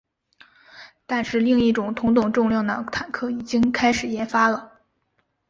[1.05, 4.79] 但是另一种同等重量的坦克已经开始研发了。